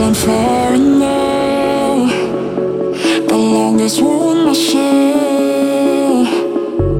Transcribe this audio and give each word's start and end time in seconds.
falling 0.00 0.14
far 0.14 0.72
and 0.72 0.98
low. 0.98 2.06
The 3.28 3.36
longest 3.36 4.00
war 4.00 4.32
in 4.34 4.46
my 4.46 4.52
soul. 4.54 6.26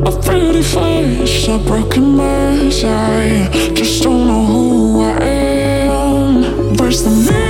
A 0.07 0.23
pretty 0.23 0.63
face, 0.63 1.49
a 1.49 1.59
broken 1.59 2.17
mind. 2.17 2.73
I 2.85 3.49
just 3.75 4.03
don't 4.03 4.27
know 4.27 4.45
who 4.45 5.01
I 5.03 5.23
am. 5.23 6.77
Where's 6.77 7.03
the? 7.03 7.50